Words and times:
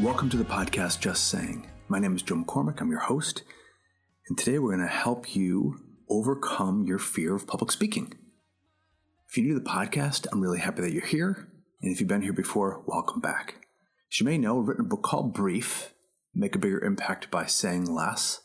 Welcome 0.00 0.30
to 0.30 0.38
the 0.38 0.44
podcast 0.46 1.00
Just 1.00 1.28
Saying. 1.28 1.66
My 1.88 1.98
name 1.98 2.16
is 2.16 2.22
Joe 2.22 2.36
McCormick. 2.36 2.80
I'm 2.80 2.90
your 2.90 3.00
host. 3.00 3.42
And 4.28 4.38
today 4.38 4.58
we're 4.58 4.74
going 4.74 4.88
to 4.88 4.90
help 4.90 5.36
you 5.36 5.78
overcome 6.08 6.86
your 6.86 6.98
fear 6.98 7.34
of 7.34 7.46
public 7.46 7.70
speaking. 7.70 8.14
If 9.28 9.36
you're 9.36 9.46
new 9.46 9.58
to 9.58 9.60
the 9.60 9.68
podcast, 9.68 10.26
I'm 10.32 10.40
really 10.40 10.58
happy 10.58 10.80
that 10.80 10.92
you're 10.92 11.04
here. 11.04 11.50
And 11.82 11.92
if 11.92 12.00
you've 12.00 12.08
been 12.08 12.22
here 12.22 12.32
before, 12.32 12.82
welcome 12.86 13.20
back. 13.20 13.66
As 14.10 14.18
you 14.18 14.24
may 14.24 14.38
know, 14.38 14.58
I've 14.58 14.68
written 14.68 14.86
a 14.86 14.88
book 14.88 15.02
called 15.02 15.34
Brief 15.34 15.92
Make 16.34 16.56
a 16.56 16.58
Bigger 16.58 16.82
Impact 16.82 17.30
by 17.30 17.44
Saying 17.44 17.84
Less. 17.84 18.40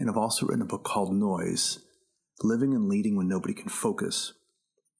And 0.00 0.10
I've 0.10 0.16
also 0.16 0.46
written 0.46 0.62
a 0.62 0.66
book 0.66 0.82
called 0.82 1.14
Noise 1.14 1.78
Living 2.42 2.74
and 2.74 2.88
Leading 2.88 3.16
When 3.16 3.28
Nobody 3.28 3.54
Can 3.54 3.68
Focus. 3.68 4.32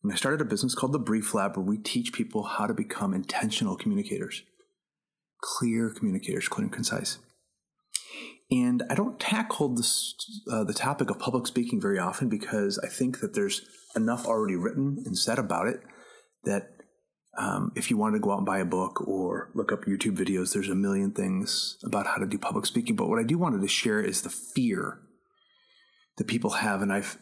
And 0.05 0.13
I 0.13 0.15
started 0.15 0.41
a 0.41 0.45
business 0.45 0.77
called 0.77 0.93
the 0.93 1.01
Brief 1.01 1.35
Lab 1.35 1.57
where 1.57 1.67
we 1.67 1.77
teach 1.77 2.13
people 2.13 2.45
how 2.45 2.69
to 2.69 2.73
become 2.73 3.13
intentional 3.13 3.75
communicators 3.75 4.45
clear 5.41 5.91
communicators, 5.91 6.49
clear 6.49 6.65
and 6.65 6.73
concise. 6.73 7.19
And 8.51 8.85
I 8.89 8.95
don't 8.95 9.19
tackle 9.19 9.75
this, 9.75 10.15
uh, 10.51 10.65
the 10.65 10.75
topic 10.75 11.11
of 11.11 11.19
public 11.19 11.47
speaking 11.47 11.81
very 11.81 11.99
often 11.99 12.29
because 12.29 12.79
I 12.79 12.89
think 12.89 13.21
that 13.21 13.35
there's 13.35 13.63
enough 13.97 14.27
already 14.27 14.55
written 14.55 15.03
and 15.05 15.19
said 15.19 15.39
about 15.39 15.67
it 15.67 15.81
that 16.45 16.71
um, 17.39 17.73
if 17.75 17.91
you 17.91 17.97
want 17.97 18.15
to 18.15 18.21
go 18.21 18.33
out 18.33 18.39
and 18.39 18.47
buy 18.47 18.59
a 18.59 18.65
book 18.65 19.07
or 19.07 19.51
look 19.55 19.73
up 19.73 19.85
YouTube 19.85 20.17
videos, 20.17 20.53
there's 20.53 20.69
a 20.69 20.75
million 20.75 21.11
things 21.11 21.77
about 21.85 22.07
how 22.07 22.17
to 22.17 22.27
do 22.27 22.39
public 22.39 22.67
speaking. 22.67 22.97
But 22.97 23.09
what 23.09 23.19
I 23.19 23.25
do 23.25 23.37
wanted 23.37 23.61
to 23.61 23.69
share 23.69 24.01
is 24.01 24.23
the 24.23 24.31
fear 24.31 25.01
that 26.17 26.29
people 26.29 26.51
have. 26.51 26.83
And 26.83 26.93
I've, 26.93 27.19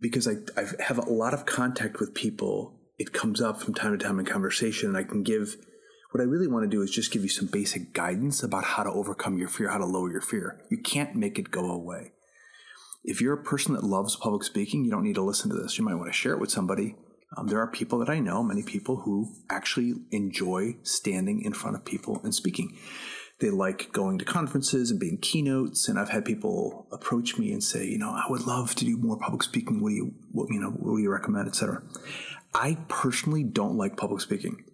because 0.00 0.28
I, 0.28 0.34
I 0.56 0.64
have 0.82 0.98
a 0.98 1.10
lot 1.10 1.32
of 1.32 1.46
contact 1.46 1.98
with 1.98 2.14
people, 2.14 2.78
it 2.98 3.12
comes 3.12 3.40
up 3.40 3.60
from 3.60 3.74
time 3.74 3.96
to 3.96 4.04
time 4.04 4.18
in 4.18 4.26
conversation, 4.26 4.90
and 4.90 4.98
I 4.98 5.04
can 5.04 5.22
give 5.22 5.56
what 6.14 6.20
I 6.20 6.26
really 6.26 6.46
want 6.46 6.62
to 6.62 6.70
do 6.70 6.80
is 6.80 6.92
just 6.92 7.10
give 7.10 7.24
you 7.24 7.28
some 7.28 7.48
basic 7.48 7.92
guidance 7.92 8.44
about 8.44 8.62
how 8.62 8.84
to 8.84 8.90
overcome 8.90 9.36
your 9.36 9.48
fear, 9.48 9.70
how 9.70 9.78
to 9.78 9.84
lower 9.84 10.12
your 10.12 10.20
fear. 10.20 10.60
You 10.70 10.78
can't 10.78 11.16
make 11.16 11.40
it 11.40 11.50
go 11.50 11.68
away. 11.68 12.12
If 13.02 13.20
you're 13.20 13.34
a 13.34 13.42
person 13.42 13.74
that 13.74 13.82
loves 13.82 14.14
public 14.14 14.44
speaking, 14.44 14.84
you 14.84 14.92
don't 14.92 15.02
need 15.02 15.16
to 15.16 15.24
listen 15.24 15.50
to 15.50 15.56
this. 15.56 15.76
You 15.76 15.84
might 15.84 15.96
want 15.96 16.06
to 16.06 16.12
share 16.12 16.30
it 16.30 16.38
with 16.38 16.52
somebody. 16.52 16.94
Um, 17.36 17.48
there 17.48 17.58
are 17.58 17.66
people 17.66 17.98
that 17.98 18.08
I 18.08 18.20
know, 18.20 18.44
many 18.44 18.62
people 18.62 18.98
who 18.98 19.34
actually 19.50 19.94
enjoy 20.12 20.76
standing 20.84 21.42
in 21.42 21.52
front 21.52 21.74
of 21.74 21.84
people 21.84 22.20
and 22.22 22.32
speaking. 22.32 22.78
They 23.40 23.50
like 23.50 23.90
going 23.90 24.18
to 24.18 24.24
conferences 24.24 24.92
and 24.92 25.00
being 25.00 25.18
keynotes. 25.18 25.88
And 25.88 25.98
I've 25.98 26.10
had 26.10 26.24
people 26.24 26.86
approach 26.92 27.38
me 27.38 27.50
and 27.50 27.60
say, 27.62 27.86
you 27.86 27.98
know, 27.98 28.10
I 28.10 28.26
would 28.30 28.46
love 28.46 28.76
to 28.76 28.84
do 28.84 28.96
more 28.96 29.18
public 29.18 29.42
speaking. 29.42 29.82
What 29.82 29.88
do 29.88 29.96
you, 29.96 30.14
what, 30.30 30.46
you 30.48 30.60
know, 30.60 30.70
what 30.70 30.96
do 30.96 31.02
you 31.02 31.10
recommend, 31.10 31.48
etc. 31.48 31.82
I 32.54 32.78
personally 32.86 33.42
don't 33.42 33.76
like 33.76 33.96
public 33.96 34.20
speaking. 34.20 34.64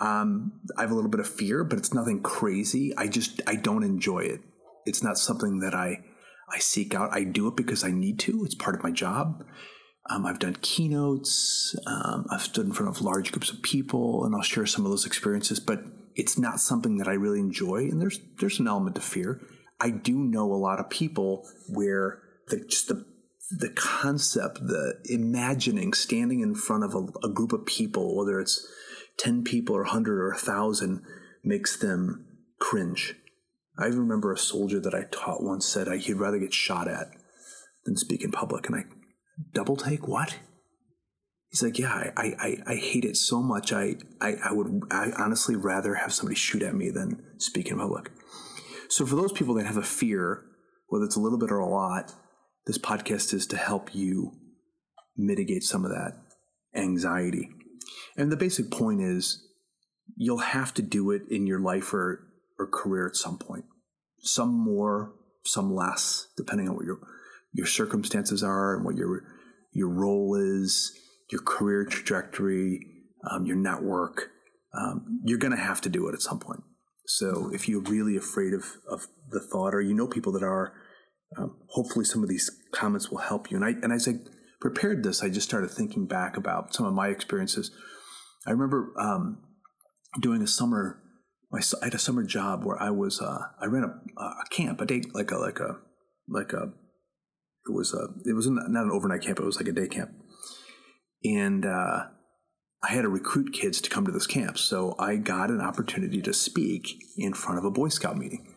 Um, 0.00 0.60
I 0.76 0.82
have 0.82 0.90
a 0.90 0.94
little 0.94 1.10
bit 1.10 1.20
of 1.20 1.28
fear, 1.28 1.62
but 1.62 1.78
it's 1.78 1.92
nothing 1.92 2.22
crazy. 2.22 2.94
I 2.96 3.06
just 3.06 3.40
I 3.46 3.56
don't 3.56 3.84
enjoy 3.84 4.20
it. 4.20 4.40
It's 4.86 5.02
not 5.02 5.18
something 5.18 5.60
that 5.60 5.74
I 5.74 6.02
I 6.52 6.58
seek 6.58 6.94
out. 6.94 7.12
I 7.12 7.24
do 7.24 7.48
it 7.48 7.56
because 7.56 7.84
I 7.84 7.90
need 7.90 8.18
to. 8.20 8.44
It's 8.44 8.54
part 8.54 8.74
of 8.74 8.82
my 8.82 8.90
job. 8.90 9.44
Um, 10.08 10.26
I've 10.26 10.38
done 10.38 10.56
keynotes. 10.60 11.76
Um, 11.86 12.26
I've 12.30 12.42
stood 12.42 12.66
in 12.66 12.72
front 12.72 12.96
of 12.96 13.02
large 13.02 13.30
groups 13.30 13.50
of 13.50 13.62
people, 13.62 14.24
and 14.24 14.34
I'll 14.34 14.42
share 14.42 14.66
some 14.66 14.84
of 14.84 14.90
those 14.90 15.06
experiences. 15.06 15.60
But 15.60 15.84
it's 16.16 16.38
not 16.38 16.60
something 16.60 16.96
that 16.96 17.08
I 17.08 17.12
really 17.12 17.38
enjoy, 17.38 17.84
and 17.84 18.00
there's 18.00 18.20
there's 18.38 18.58
an 18.58 18.68
element 18.68 18.96
of 18.96 19.04
fear. 19.04 19.40
I 19.80 19.90
do 19.90 20.18
know 20.18 20.52
a 20.52 20.54
lot 20.54 20.80
of 20.80 20.90
people 20.90 21.46
where 21.68 22.22
the, 22.48 22.64
just 22.64 22.88
the 22.88 23.04
the 23.50 23.70
concept, 23.70 24.66
the 24.66 25.00
imagining 25.04 25.92
standing 25.92 26.40
in 26.40 26.54
front 26.54 26.84
of 26.84 26.94
a, 26.94 27.26
a 27.26 27.28
group 27.28 27.52
of 27.52 27.66
people, 27.66 28.16
whether 28.16 28.40
it's 28.40 28.66
10 29.18 29.44
people 29.44 29.76
or 29.76 29.82
100 29.82 30.20
or 30.20 30.30
1,000 30.30 31.02
makes 31.44 31.76
them 31.76 32.26
cringe. 32.60 33.14
I 33.78 33.86
remember 33.86 34.32
a 34.32 34.38
soldier 34.38 34.80
that 34.80 34.94
I 34.94 35.04
taught 35.10 35.42
once 35.42 35.66
said 35.66 35.88
he'd 35.88 36.14
rather 36.14 36.38
get 36.38 36.52
shot 36.52 36.88
at 36.88 37.08
than 37.84 37.96
speak 37.96 38.22
in 38.22 38.30
public. 38.30 38.66
And 38.66 38.76
I, 38.76 38.84
double 39.54 39.76
take, 39.76 40.06
what? 40.06 40.36
He's 41.50 41.62
like, 41.62 41.78
yeah, 41.78 42.12
I, 42.16 42.34
I, 42.38 42.56
I 42.66 42.74
hate 42.76 43.04
it 43.04 43.16
so 43.16 43.42
much. 43.42 43.72
I, 43.72 43.96
I, 44.20 44.36
I 44.44 44.52
would 44.52 44.82
I 44.90 45.10
honestly 45.18 45.56
rather 45.56 45.94
have 45.94 46.12
somebody 46.12 46.36
shoot 46.36 46.62
at 46.62 46.74
me 46.74 46.90
than 46.90 47.24
speak 47.38 47.70
in 47.70 47.78
public. 47.78 48.10
So 48.88 49.04
for 49.04 49.16
those 49.16 49.32
people 49.32 49.54
that 49.54 49.66
have 49.66 49.76
a 49.76 49.82
fear, 49.82 50.44
whether 50.88 51.04
it's 51.04 51.16
a 51.16 51.20
little 51.20 51.38
bit 51.38 51.50
or 51.50 51.58
a 51.58 51.68
lot, 51.68 52.14
this 52.66 52.78
podcast 52.78 53.34
is 53.34 53.46
to 53.48 53.56
help 53.56 53.94
you 53.94 54.32
mitigate 55.16 55.64
some 55.64 55.84
of 55.84 55.90
that 55.90 56.12
anxiety. 56.74 57.48
And 58.16 58.30
the 58.30 58.36
basic 58.36 58.70
point 58.70 59.00
is 59.00 59.46
you'll 60.16 60.38
have 60.38 60.74
to 60.74 60.82
do 60.82 61.10
it 61.10 61.22
in 61.30 61.46
your 61.46 61.60
life 61.60 61.92
or, 61.94 62.26
or 62.58 62.66
career 62.66 63.06
at 63.06 63.16
some 63.16 63.38
point. 63.38 63.64
Some 64.22 64.52
more, 64.52 65.14
some 65.44 65.74
less, 65.74 66.28
depending 66.36 66.68
on 66.68 66.76
what 66.76 66.84
your 66.84 66.98
your 67.52 67.66
circumstances 67.66 68.42
are 68.44 68.76
and 68.76 68.84
what 68.84 68.96
your 68.96 69.24
your 69.72 69.88
role 69.88 70.36
is, 70.36 70.92
your 71.30 71.40
career 71.42 71.84
trajectory, 71.84 72.80
um, 73.30 73.46
your 73.46 73.56
network. 73.56 74.30
Um, 74.72 75.20
you're 75.24 75.38
going 75.38 75.56
to 75.56 75.62
have 75.62 75.80
to 75.82 75.88
do 75.88 76.08
it 76.08 76.14
at 76.14 76.22
some 76.22 76.38
point. 76.38 76.62
So 77.06 77.50
if 77.52 77.68
you're 77.68 77.82
really 77.82 78.16
afraid 78.16 78.52
of, 78.54 78.64
of 78.88 79.08
the 79.30 79.40
thought, 79.40 79.74
or 79.74 79.80
you 79.80 79.94
know 79.94 80.06
people 80.06 80.32
that 80.32 80.44
are, 80.44 80.72
um, 81.36 81.56
hopefully 81.70 82.04
some 82.04 82.22
of 82.22 82.28
these 82.28 82.50
comments 82.72 83.10
will 83.10 83.18
help 83.18 83.50
you. 83.50 83.56
And 83.56 83.64
I 83.64 83.70
and 83.82 83.92
I 83.92 83.98
prepared 84.60 85.02
this, 85.02 85.22
I 85.22 85.28
just 85.28 85.48
started 85.48 85.70
thinking 85.70 86.06
back 86.06 86.36
about 86.36 86.74
some 86.74 86.86
of 86.86 86.94
my 86.94 87.08
experiences 87.08 87.70
I 88.46 88.52
remember 88.52 88.92
um, 88.98 89.38
doing 90.20 90.42
a 90.42 90.46
summer. 90.46 91.02
I 91.52 91.84
had 91.84 91.94
a 91.94 91.98
summer 91.98 92.22
job 92.22 92.64
where 92.64 92.80
I 92.80 92.90
was. 92.90 93.20
Uh, 93.20 93.38
I 93.60 93.66
ran 93.66 93.84
a, 93.84 94.22
a 94.22 94.44
camp, 94.50 94.80
a 94.80 94.86
day 94.86 95.02
like 95.12 95.30
a 95.30 95.36
like 95.36 95.60
a 95.60 95.78
like 96.28 96.52
a. 96.52 96.72
It 97.66 97.72
was 97.72 97.92
a. 97.92 98.08
It 98.28 98.34
was 98.34 98.48
not 98.48 98.84
an 98.84 98.90
overnight 98.92 99.22
camp. 99.22 99.40
It 99.40 99.44
was 99.44 99.56
like 99.56 99.68
a 99.68 99.72
day 99.72 99.88
camp, 99.88 100.12
and 101.24 101.66
uh, 101.66 102.04
I 102.82 102.88
had 102.88 103.02
to 103.02 103.08
recruit 103.08 103.52
kids 103.52 103.80
to 103.82 103.90
come 103.90 104.06
to 104.06 104.12
this 104.12 104.26
camp. 104.26 104.58
So 104.58 104.94
I 104.98 105.16
got 105.16 105.50
an 105.50 105.60
opportunity 105.60 106.22
to 106.22 106.32
speak 106.32 106.96
in 107.18 107.34
front 107.34 107.58
of 107.58 107.64
a 107.64 107.70
Boy 107.70 107.88
Scout 107.88 108.16
meeting, 108.16 108.54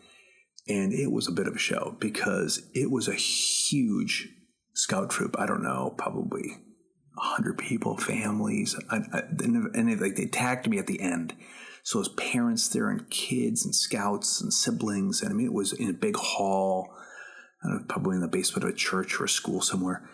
and 0.68 0.92
it 0.92 1.10
was 1.10 1.28
a 1.28 1.32
bit 1.32 1.48
of 1.48 1.54
a 1.54 1.58
show 1.58 1.96
because 2.00 2.70
it 2.74 2.90
was 2.90 3.08
a 3.08 3.14
huge 3.14 4.28
scout 4.74 5.10
troop. 5.10 5.36
I 5.38 5.46
don't 5.46 5.62
know, 5.62 5.94
probably 5.96 6.58
hundred 7.16 7.58
people, 7.58 7.96
families, 7.96 8.76
I, 8.90 8.96
I, 9.12 9.18
and, 9.40 9.74
and 9.74 10.00
like 10.00 10.16
they 10.16 10.26
tagged 10.26 10.68
me 10.68 10.78
at 10.78 10.86
the 10.86 11.00
end. 11.00 11.34
So 11.82 12.00
as 12.00 12.08
parents 12.08 12.68
there 12.68 12.88
and 12.88 13.08
kids 13.10 13.64
and 13.64 13.74
scouts 13.74 14.40
and 14.40 14.52
siblings, 14.52 15.22
and 15.22 15.30
I 15.30 15.34
mean 15.34 15.46
it 15.46 15.52
was 15.52 15.72
in 15.72 15.90
a 15.90 15.94
big 15.94 16.16
hall, 16.16 16.94
know, 17.64 17.80
probably 17.88 18.16
in 18.16 18.22
the 18.22 18.28
basement 18.28 18.64
of 18.64 18.70
a 18.70 18.76
church 18.76 19.20
or 19.20 19.24
a 19.24 19.28
school 19.28 19.60
somewhere, 19.60 20.08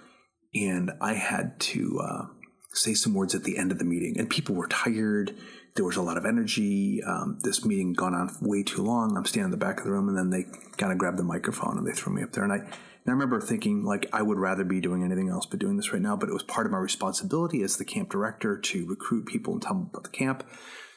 and 0.55 0.91
I 1.01 1.15
had 1.15 1.59
to 1.61 2.01
uh, 2.03 2.27
say 2.73 2.95
some 2.95 3.15
words 3.15 3.35
at 3.35 3.45
the 3.45 3.57
end 3.57 3.73
of 3.73 3.79
the 3.79 3.85
meeting, 3.85 4.17
and 4.19 4.29
people 4.29 4.55
were 4.55 4.69
tired. 4.69 5.35
There 5.77 5.85
was 5.85 5.97
a 5.97 6.03
lot 6.03 6.17
of 6.17 6.27
energy. 6.27 7.01
Um, 7.07 7.39
this 7.43 7.65
meeting 7.65 7.93
gone 7.93 8.15
on 8.15 8.37
way 8.43 8.65
too 8.65 8.83
long. 8.83 9.17
I'm 9.17 9.25
standing 9.25 9.47
in 9.47 9.51
the 9.53 9.65
back 9.65 9.79
of 9.79 9.85
the 9.85 9.93
room, 9.93 10.09
and 10.09 10.19
then 10.19 10.31
they 10.31 10.45
kind 10.77 10.93
of 10.93 10.99
grabbed 10.99 11.19
the 11.19 11.25
microphone 11.25 11.79
and 11.79 11.87
they 11.87 11.93
threw 11.93 12.13
me 12.13 12.23
up 12.23 12.33
there, 12.33 12.45
and 12.45 12.53
I 12.53 12.69
I 13.11 13.13
remember 13.13 13.41
thinking, 13.41 13.85
like, 13.85 14.07
I 14.13 14.23
would 14.23 14.39
rather 14.39 14.65
be 14.65 14.81
doing 14.81 15.05
anything 15.05 15.29
else 15.29 15.47
but 15.47 15.59
doing 15.59 15.77
this 15.77 15.93
right 15.93 16.03
now. 16.03 16.17
But 16.17 16.29
it 16.29 16.33
was 16.33 16.43
part 16.43 16.67
of 16.67 16.73
my 16.73 16.79
responsibility 16.79 17.63
as 17.63 17.77
the 17.77 17.85
camp 17.85 18.11
director 18.11 18.59
to 18.59 18.87
recruit 18.87 19.27
people 19.27 19.55
and 19.55 19.63
tell 19.63 19.75
them 19.75 19.91
about 19.91 20.05
the 20.05 20.11
camp. 20.11 20.45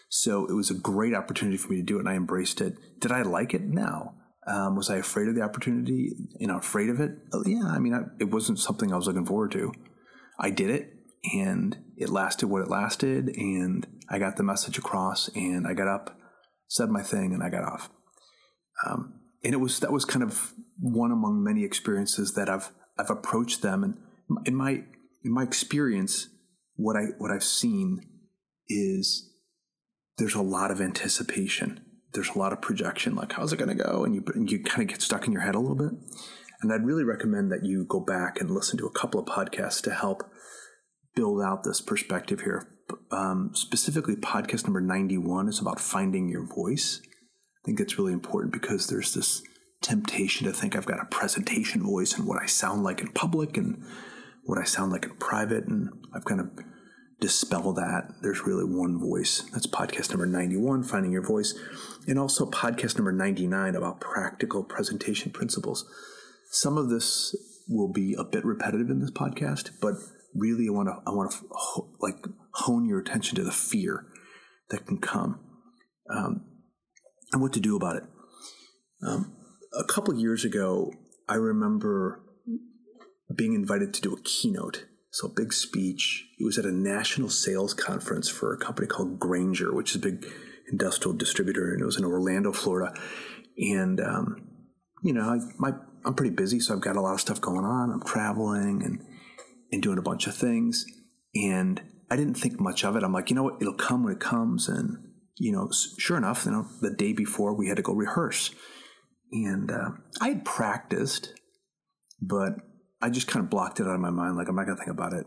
So 0.09 0.45
it 0.45 0.53
was 0.53 0.69
a 0.69 0.75
great 0.75 1.15
opportunity 1.15 1.57
for 1.57 1.71
me 1.71 1.77
to 1.77 1.83
do 1.83 1.97
it, 1.97 2.01
and 2.01 2.09
I 2.09 2.13
embraced 2.13 2.61
it. 2.61 2.75
Did 2.99 3.11
I 3.11 3.23
like 3.23 3.53
it? 3.53 3.63
No. 3.63 4.13
Um, 4.45 4.75
was 4.75 4.89
I 4.89 4.97
afraid 4.97 5.27
of 5.27 5.35
the 5.35 5.41
opportunity? 5.41 6.11
You 6.39 6.47
know, 6.47 6.57
afraid 6.57 6.89
of 6.89 6.99
it? 6.99 7.11
Oh, 7.33 7.43
yeah. 7.45 7.65
I 7.65 7.79
mean, 7.79 7.93
I, 7.93 8.01
it 8.19 8.29
wasn't 8.29 8.59
something 8.59 8.93
I 8.93 8.97
was 8.97 9.07
looking 9.07 9.25
forward 9.25 9.51
to. 9.53 9.73
I 10.39 10.49
did 10.49 10.69
it, 10.69 10.93
and 11.33 11.77
it 11.97 12.09
lasted 12.09 12.47
what 12.47 12.61
it 12.61 12.69
lasted, 12.69 13.29
and 13.35 13.87
I 14.09 14.19
got 14.19 14.35
the 14.35 14.43
message 14.43 14.77
across, 14.77 15.29
and 15.29 15.65
I 15.65 15.73
got 15.73 15.87
up, 15.87 16.17
said 16.67 16.89
my 16.89 17.01
thing, 17.01 17.33
and 17.33 17.41
I 17.41 17.49
got 17.49 17.63
off. 17.63 17.89
Um, 18.85 19.19
and 19.43 19.53
it 19.53 19.57
was 19.57 19.79
that 19.79 19.91
was 19.91 20.05
kind 20.05 20.23
of 20.23 20.53
one 20.83 21.11
among 21.11 21.41
many 21.41 21.63
experiences 21.63 22.33
that 22.33 22.49
I've 22.49 22.71
I've 22.99 23.09
approached 23.09 23.61
them, 23.61 23.83
and 23.83 23.97
in 24.45 24.55
my 24.55 24.83
in 25.23 25.31
my 25.31 25.43
experience, 25.43 26.27
what 26.75 26.97
I 26.97 27.05
what 27.17 27.31
I've 27.31 27.43
seen 27.43 28.01
is 28.67 29.31
there's 30.17 30.35
a 30.35 30.41
lot 30.41 30.71
of 30.71 30.81
anticipation. 30.81 31.79
There's 32.13 32.29
a 32.29 32.37
lot 32.37 32.53
of 32.53 32.61
projection, 32.61 33.15
like 33.15 33.31
how's 33.31 33.53
it 33.53 33.57
going 33.57 33.75
to 33.75 33.83
go, 33.83 34.03
and 34.03 34.13
you 34.13 34.23
and 34.35 34.51
you 34.51 34.61
kind 34.61 34.81
of 34.81 34.87
get 34.89 35.01
stuck 35.01 35.25
in 35.25 35.31
your 35.31 35.41
head 35.41 35.55
a 35.55 35.59
little 35.59 35.75
bit. 35.75 35.93
And 36.61 36.71
I'd 36.71 36.85
really 36.85 37.03
recommend 37.03 37.51
that 37.51 37.65
you 37.65 37.85
go 37.87 37.99
back 37.99 38.39
and 38.39 38.51
listen 38.51 38.77
to 38.77 38.85
a 38.85 38.91
couple 38.91 39.19
of 39.19 39.25
podcasts 39.25 39.81
to 39.83 39.93
help 39.93 40.23
build 41.15 41.41
out 41.41 41.63
this 41.63 41.81
perspective 41.81 42.41
here. 42.41 42.67
Um, 43.11 43.51
specifically, 43.53 44.15
podcast 44.15 44.65
number 44.65 44.81
91 44.81 45.47
is 45.47 45.59
about 45.59 45.79
finding 45.79 46.29
your 46.29 46.45
voice. 46.45 47.01
I 47.03 47.65
think 47.65 47.79
it's 47.79 47.97
really 47.97 48.13
important 48.13 48.53
because 48.53 48.87
there's 48.87 49.13
this 49.13 49.41
temptation 49.83 50.47
to 50.47 50.53
think 50.53 50.75
I've 50.75 50.85
got 50.85 51.01
a 51.01 51.05
presentation 51.05 51.83
voice 51.83 52.17
and 52.17 52.27
what 52.27 52.41
I 52.41 52.47
sound 52.47 52.83
like 52.83 53.01
in 53.01 53.09
public 53.09 53.57
and 53.57 53.83
what 54.45 54.57
I 54.57 54.63
sound 54.63 54.91
like 54.91 55.05
in 55.05 55.15
private. 55.17 55.65
And 55.67 55.89
I've 56.15 56.25
kind 56.25 56.41
of 56.41 56.49
dispelled 57.19 57.75
that, 57.75 58.15
there's 58.21 58.45
really 58.45 58.65
one 58.65 58.99
voice. 58.99 59.43
That's 59.51 59.67
podcast 59.67 60.09
number 60.09 60.25
91, 60.25 60.83
Finding 60.83 61.11
Your 61.11 61.25
Voice, 61.25 61.53
and 62.07 62.17
also 62.17 62.49
podcast 62.49 62.97
number 62.97 63.11
99 63.11 63.75
about 63.75 64.01
practical 64.01 64.63
presentation 64.63 65.31
principles. 65.31 65.85
Some 66.51 66.77
of 66.77 66.89
this 66.89 67.35
will 67.67 67.91
be 67.91 68.15
a 68.17 68.23
bit 68.23 68.43
repetitive 68.43 68.89
in 68.89 68.99
this 68.99 69.11
podcast, 69.11 69.71
but 69.81 69.93
really 70.35 70.67
I 70.67 70.71
want 70.71 70.89
to 70.89 71.01
I 71.05 71.11
want 71.11 71.31
to 71.31 71.39
like 71.99 72.25
hone 72.53 72.87
your 72.87 72.99
attention 72.99 73.35
to 73.35 73.43
the 73.43 73.51
fear 73.51 74.05
that 74.69 74.85
can 74.85 74.97
come 74.97 75.39
um, 76.09 76.45
and 77.31 77.41
what 77.41 77.53
to 77.53 77.59
do 77.59 77.75
about 77.75 77.97
it. 77.97 78.03
Um, 79.05 79.35
a 79.75 79.83
couple 79.83 80.13
years 80.13 80.45
ago, 80.45 80.91
I 81.27 81.35
remember 81.35 82.21
being 83.33 83.53
invited 83.53 83.93
to 83.93 84.01
do 84.01 84.13
a 84.13 84.21
keynote, 84.21 84.85
so 85.11 85.27
a 85.27 85.31
big 85.31 85.53
speech. 85.53 86.25
It 86.39 86.43
was 86.43 86.57
at 86.57 86.65
a 86.65 86.71
national 86.71 87.29
sales 87.29 87.73
conference 87.73 88.29
for 88.29 88.53
a 88.53 88.57
company 88.57 88.87
called 88.87 89.19
Grainger, 89.19 89.73
which 89.73 89.91
is 89.91 89.95
a 89.97 89.99
big 89.99 90.25
industrial 90.71 91.17
distributor, 91.17 91.71
and 91.71 91.81
it 91.81 91.85
was 91.85 91.97
in 91.97 92.05
Orlando, 92.05 92.51
Florida. 92.51 92.93
And 93.57 93.99
um, 93.99 94.47
you 95.03 95.13
know, 95.13 95.21
I, 95.21 95.39
my 95.57 95.71
I'm 96.05 96.15
pretty 96.15 96.35
busy, 96.35 96.59
so 96.59 96.73
I've 96.73 96.81
got 96.81 96.95
a 96.95 97.01
lot 97.01 97.13
of 97.13 97.21
stuff 97.21 97.41
going 97.41 97.65
on. 97.65 97.91
I'm 97.91 98.03
traveling 98.03 98.81
and 98.83 99.01
and 99.71 99.81
doing 99.81 99.97
a 99.97 100.03
bunch 100.03 100.27
of 100.27 100.35
things, 100.35 100.85
and 101.35 101.81
I 102.11 102.15
didn't 102.15 102.35
think 102.35 102.59
much 102.59 102.83
of 102.83 102.95
it. 102.95 103.03
I'm 103.03 103.13
like, 103.13 103.29
you 103.29 103.35
know 103.35 103.43
what, 103.43 103.61
it'll 103.61 103.73
come 103.73 104.03
when 104.03 104.13
it 104.13 104.19
comes, 104.19 104.67
and 104.67 104.97
you 105.37 105.51
know, 105.51 105.69
sure 105.97 106.17
enough, 106.17 106.45
you 106.45 106.51
know, 106.51 106.67
the 106.81 106.91
day 106.91 107.13
before 107.13 107.55
we 107.55 107.67
had 107.67 107.77
to 107.77 107.83
go 107.83 107.93
rehearse, 107.93 108.53
and 109.33 109.71
uh, 109.71 109.89
I 110.21 110.29
had 110.29 110.45
practiced, 110.45 111.33
but 112.21 112.53
I 113.01 113.09
just 113.09 113.27
kind 113.27 113.43
of 113.43 113.49
blocked 113.49 113.79
it 113.79 113.87
out 113.87 113.95
of 113.95 113.99
my 113.99 114.11
mind. 114.11 114.37
Like 114.37 114.47
I'm 114.47 114.55
not 114.55 114.65
to 114.65 114.75
think 114.75 114.89
about 114.89 115.13
it. 115.13 115.25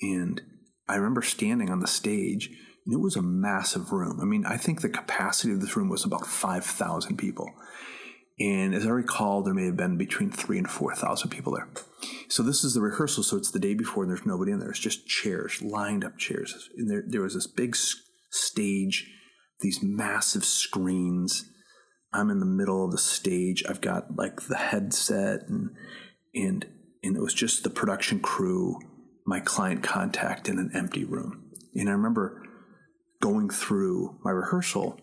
And 0.00 0.40
I 0.88 0.94
remember 0.94 1.22
standing 1.22 1.68
on 1.68 1.80
the 1.80 1.88
stage, 1.88 2.48
and 2.86 2.94
it 2.94 3.00
was 3.00 3.16
a 3.16 3.22
massive 3.22 3.92
room. 3.92 4.20
I 4.22 4.24
mean, 4.24 4.46
I 4.46 4.56
think 4.56 4.80
the 4.80 4.88
capacity 4.88 5.52
of 5.52 5.60
this 5.60 5.76
room 5.76 5.88
was 5.88 6.04
about 6.04 6.26
five 6.26 6.64
thousand 6.64 7.16
people. 7.16 7.50
And 8.40 8.72
as 8.74 8.86
I 8.86 8.90
recall, 8.90 9.42
there 9.42 9.54
may 9.54 9.66
have 9.66 9.76
been 9.76 9.96
between 9.96 10.30
three 10.30 10.58
and 10.58 10.70
4,000 10.70 11.28
people 11.28 11.54
there. 11.54 11.68
So 12.28 12.42
this 12.42 12.62
is 12.62 12.74
the 12.74 12.80
rehearsal. 12.80 13.24
So 13.24 13.36
it's 13.36 13.50
the 13.50 13.58
day 13.58 13.74
before 13.74 14.04
and 14.04 14.10
there's 14.10 14.24
nobody 14.24 14.52
in 14.52 14.60
there. 14.60 14.70
It's 14.70 14.78
just 14.78 15.08
chairs, 15.08 15.60
lined 15.60 16.04
up 16.04 16.18
chairs. 16.18 16.68
And 16.76 16.88
there, 16.88 17.02
there 17.04 17.22
was 17.22 17.34
this 17.34 17.48
big 17.48 17.74
stage, 18.30 19.10
these 19.60 19.80
massive 19.82 20.44
screens. 20.44 21.50
I'm 22.12 22.30
in 22.30 22.40
the 22.40 22.46
middle 22.46 22.84
of 22.84 22.92
the 22.92 22.98
stage. 22.98 23.64
I've 23.68 23.80
got 23.80 24.16
like 24.16 24.42
the 24.42 24.56
headset 24.56 25.48
and, 25.48 25.70
and, 26.34 26.66
and 27.02 27.16
it 27.16 27.20
was 27.20 27.34
just 27.34 27.64
the 27.64 27.70
production 27.70 28.20
crew, 28.20 28.78
my 29.26 29.40
client 29.40 29.82
contact 29.82 30.48
in 30.48 30.58
an 30.58 30.70
empty 30.74 31.04
room. 31.04 31.50
And 31.74 31.88
I 31.88 31.92
remember 31.92 32.42
going 33.20 33.50
through 33.50 34.18
my 34.24 34.30
rehearsal 34.30 34.98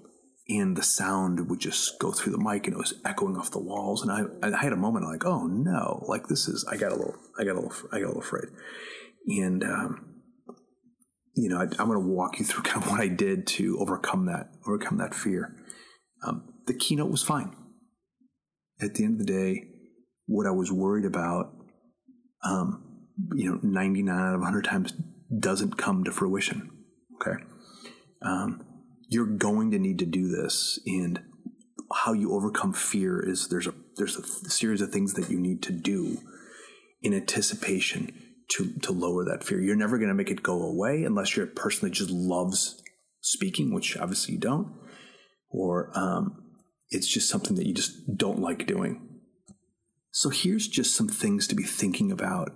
and 0.48 0.78
the 0.78 0.84
sound 0.84 1.50
would 1.50 1.60
just 1.60 2.00
go 2.00 2.12
through 2.12 2.32
the 2.32 2.44
mic 2.44 2.68
and 2.68 2.76
it 2.76 2.80
was 2.80 2.94
echoing 3.04 3.36
off 3.36 3.52
the 3.52 3.60
walls 3.60 4.04
and 4.04 4.12
I, 4.12 4.24
I 4.48 4.56
had 4.56 4.74
a 4.74 4.78
moment 4.78 5.06
like 5.06 5.26
oh 5.26 5.48
no 5.48 6.06
like 6.08 6.28
this 6.28 6.48
is 6.48 6.66
I 6.70 6.78
got 6.78 6.92
a 6.92 6.96
little 6.96 7.16
I 7.40 7.44
got 7.44 7.54
a 7.54 7.60
little 7.60 7.74
I 7.92 8.00
got 8.00 8.06
a 8.06 8.08
little 8.08 8.22
afraid 8.22 8.50
and 9.28 9.64
um, 9.64 10.22
you 11.34 11.50
know 11.50 11.58
I, 11.58 11.64
am 11.64 11.88
going 11.88 11.94
to 11.94 12.08
walk 12.08 12.40
you 12.40 12.46
through 12.46 12.64
kind 12.64 12.84
of 12.84 12.92
what 12.92 13.02
I 13.02 13.08
did 13.08 13.48
to 13.48 13.78
overcome 13.80 14.28
that 14.28 14.52
overcome 14.68 14.98
that 14.98 15.16
fear 15.16 15.56
um, 16.24 16.54
the 16.68 16.74
keynote 16.74 17.12
was 17.12 17.24
fine. 17.24 17.56
At 18.82 18.96
the 18.96 19.06
end 19.06 19.20
of 19.20 19.26
the 19.26 19.34
day 19.34 19.64
what 20.28 20.48
I 20.48 20.52
was 20.52 20.72
worried 20.72 21.06
about 21.06 21.54
um, 22.44 23.06
you 23.34 23.52
know 23.52 23.60
99 23.62 24.14
out 24.14 24.36
of 24.36 24.42
100 24.42 24.64
times 24.64 24.94
doesn't 25.40 25.78
come 25.78 26.04
to 26.04 26.12
fruition 26.12 26.72
okay? 27.16 27.44
Um, 28.22 28.66
you're 29.08 29.26
going 29.26 29.72
to 29.72 29.80
need 29.80 30.00
to 30.00 30.06
do 30.06 30.28
this 30.28 30.80
and 30.86 31.22
how 31.94 32.14
you 32.14 32.34
overcome 32.34 32.74
fear 32.74 33.20
is 33.20 33.48
there's 33.50 33.68
a 33.68 33.74
there's 33.98 34.18
a 34.18 34.50
series 34.50 34.82
of 34.82 34.92
things 34.92 35.14
that 35.14 35.30
you 35.30 35.40
need 35.40 35.62
to 35.64 35.72
do 35.72 36.18
in 37.02 37.14
anticipation 37.14 38.12
to 38.50 38.74
to 38.82 38.92
lower 38.92 39.24
that 39.26 39.44
fear. 39.44 39.62
You're 39.62 39.76
never 39.76 39.98
going 39.98 40.10
to 40.10 40.16
make 40.16 40.32
it 40.32 40.44
go 40.44 40.62
away 40.62 41.04
unless 41.04 41.36
you're 41.36 41.46
a 41.46 41.50
person 41.50 41.88
that 41.88 41.96
just 41.96 42.10
loves 42.10 42.82
speaking 43.22 43.74
which 43.74 43.98
obviously 43.98 44.36
you 44.36 44.40
don't 44.40 44.72
or 45.50 45.92
um, 45.98 46.45
it's 46.96 47.08
just 47.08 47.30
something 47.30 47.56
that 47.56 47.68
you 47.68 47.74
just 47.74 48.16
don't 48.18 48.40
like 48.40 48.66
doing 48.66 49.02
so 50.12 50.30
here's 50.30 50.68
just 50.68 50.96
some 50.96 51.08
things 51.08 51.48
to 51.48 51.56
be 51.56 51.64
thinking 51.64 52.12
about 52.12 52.52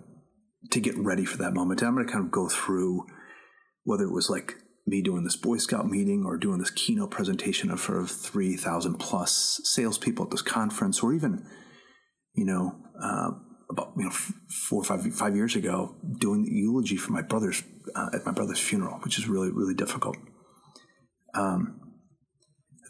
to 0.72 0.80
get 0.80 0.98
ready 0.98 1.26
for 1.26 1.38
that 1.38 1.54
moment 1.54 1.84
i'm 1.84 1.96
going 1.96 2.06
to 2.06 2.12
kind 2.12 2.26
of 2.26 2.32
go 2.32 2.48
through 2.48 3.06
whether 3.84 4.04
it 4.04 4.14
was 4.14 4.30
like 4.30 4.56
me 4.90 5.02
doing 5.02 5.24
this 5.24 5.36
Boy 5.36 5.58
Scout 5.58 5.88
meeting 5.88 6.26
or 6.26 6.38
doing 6.38 6.60
this 6.60 6.72
keynote 6.72 7.12
presentation 7.12 7.70
of 7.70 7.80
sort 7.80 8.00
of 8.00 8.10
3,000 8.10 8.96
plus 8.96 9.62
salespeople 9.64 10.26
at 10.26 10.32
this 10.32 10.42
conference, 10.42 11.02
or 11.02 11.14
even, 11.14 11.46
you 12.34 12.46
know, 12.46 12.76
uh, 13.02 13.32
about 13.70 13.94
you 13.96 14.04
know 14.04 14.10
four 14.10 14.82
or 14.82 14.84
five 14.84 15.06
five 15.14 15.36
years 15.36 15.56
ago, 15.56 15.96
doing 16.18 16.44
the 16.44 16.52
eulogy 16.52 16.98
for 16.98 17.12
my 17.12 17.22
brother's 17.22 17.62
uh, 17.96 18.10
at 18.14 18.26
my 18.26 18.32
brother's 18.32 18.60
funeral, 18.60 19.00
which 19.04 19.20
is 19.20 19.28
really 19.28 19.52
really 19.52 19.76
difficult. 19.76 20.18
Um, 21.36 21.79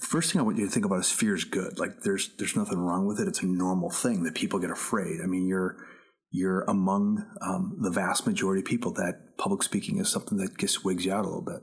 first 0.09 0.31
thing 0.31 0.41
I 0.41 0.43
want 0.43 0.57
you 0.57 0.65
to 0.65 0.71
think 0.71 0.85
about 0.85 1.01
is 1.01 1.11
fear 1.11 1.35
is 1.35 1.43
good. 1.43 1.77
Like 1.77 2.01
there's 2.01 2.29
there's 2.37 2.55
nothing 2.55 2.79
wrong 2.79 3.05
with 3.05 3.19
it. 3.19 3.27
It's 3.27 3.43
a 3.43 3.45
normal 3.45 3.91
thing 3.91 4.23
that 4.23 4.35
people 4.35 4.59
get 4.59 4.71
afraid. 4.71 5.21
I 5.23 5.27
mean, 5.27 5.47
you're 5.47 5.77
you're 6.31 6.63
among 6.63 7.25
um, 7.41 7.77
the 7.79 7.91
vast 7.91 8.25
majority 8.25 8.61
of 8.61 8.65
people 8.65 8.91
that 8.93 9.37
public 9.37 9.63
speaking 9.63 9.99
is 9.99 10.09
something 10.09 10.37
that 10.39 10.57
gets 10.57 10.83
wigs 10.83 11.05
you 11.05 11.13
out 11.13 11.25
a 11.25 11.27
little 11.27 11.45
bit 11.45 11.61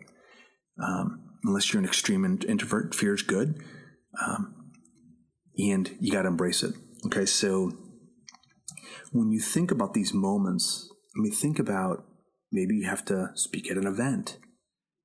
um, 0.82 1.24
unless 1.44 1.72
you're 1.72 1.80
an 1.80 1.88
extreme 1.88 2.24
introvert. 2.48 2.94
Fear 2.94 3.14
is 3.14 3.22
good, 3.22 3.62
um, 4.24 4.70
and 5.58 5.96
you 6.00 6.12
got 6.12 6.22
to 6.22 6.28
embrace 6.28 6.62
it. 6.62 6.74
Okay, 7.06 7.26
so 7.26 7.72
when 9.12 9.30
you 9.30 9.40
think 9.40 9.70
about 9.70 9.94
these 9.94 10.14
moments, 10.14 10.88
I 11.16 11.20
mean, 11.20 11.32
think 11.32 11.58
about 11.58 12.04
maybe 12.52 12.76
you 12.76 12.88
have 12.88 13.04
to 13.06 13.30
speak 13.34 13.70
at 13.70 13.76
an 13.76 13.86
event. 13.86 14.38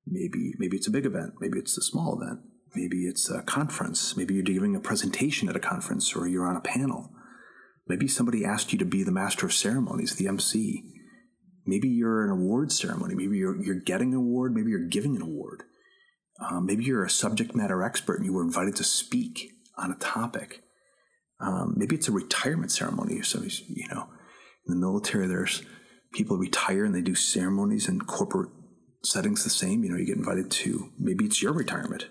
Maybe 0.06 0.54
maybe 0.60 0.78
it's 0.78 0.88
a 0.88 0.92
big 0.92 1.06
event. 1.08 1.34
Maybe 1.40 1.58
it's 1.58 1.78
a 1.78 1.82
small 1.82 2.22
event. 2.22 2.42
Maybe 2.76 3.06
it's 3.06 3.30
a 3.30 3.42
conference. 3.42 4.16
Maybe 4.16 4.34
you're 4.34 4.44
giving 4.44 4.76
a 4.76 4.80
presentation 4.80 5.50
at 5.50 5.56
a 5.56 5.60
conference, 5.60 6.16
or 6.16 6.28
you're 6.28 6.48
on 6.48 6.56
a 6.56 6.62
panel. 6.62 7.12
Maybe 7.88 8.08
somebody 8.08 8.46
asked 8.46 8.72
you 8.72 8.80
to 8.80 8.86
be 8.86 9.04
the 9.04 9.12
master 9.12 9.46
of 9.46 9.54
ceremonies, 9.54 10.16
the 10.16 10.28
MC. 10.28 10.84
Maybe 11.66 11.90
you're 11.90 12.24
an 12.24 12.32
award 12.32 12.72
ceremony. 12.72 13.16
Maybe 13.16 13.38
you're, 13.38 13.62
you're 13.62 13.76
getting 13.76 14.14
an 14.14 14.20
award. 14.20 14.54
Maybe 14.54 14.72
you're 14.72 14.88
giving 14.88 15.16
an 15.16 15.22
award. 15.22 15.64
Um, 16.40 16.66
maybe 16.66 16.84
you're 16.84 17.04
a 17.04 17.10
subject 17.10 17.56
matter 17.56 17.84
expert 17.84 18.16
and 18.16 18.26
you 18.26 18.34
were 18.34 18.44
invited 18.44 18.76
to 18.78 18.84
speak 18.84 19.52
on 19.78 19.92
a 19.92 19.96
topic. 19.96 20.64
Um, 21.40 21.74
maybe 21.76 21.96
it's 21.96 22.08
a 22.08 22.12
retirement 22.12 22.72
ceremony. 22.72 23.22
So, 23.22 23.42
you 23.44 23.88
know, 23.90 24.08
in 24.68 24.74
the 24.74 24.76
military, 24.76 25.28
there's 25.28 25.64
people 26.14 26.38
retire 26.38 26.86
and 26.86 26.96
they 26.96 27.02
do 27.02 27.16
ceremonies 27.16 27.88
in 27.88 28.02
corporate 28.02 28.50
settings 29.04 29.44
the 29.44 29.50
same. 29.50 29.84
You 29.84 29.92
know, 29.92 29.98
you 29.98 30.06
get 30.06 30.18
invited 30.18 30.50
to, 30.52 30.92
maybe 30.98 31.26
it's 31.26 31.42
your 31.42 31.54
retirement. 31.54 32.08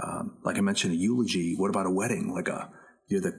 Um, 0.00 0.38
like 0.44 0.56
I 0.56 0.60
mentioned, 0.60 0.92
a 0.92 0.96
eulogy. 0.96 1.54
What 1.56 1.70
about 1.70 1.86
a 1.86 1.90
wedding? 1.90 2.32
Like 2.32 2.48
a, 2.48 2.70
you're 3.08 3.20
the, 3.20 3.32